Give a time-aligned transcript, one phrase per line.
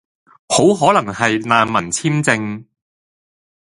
[0.49, 2.65] 好可能係難民簽證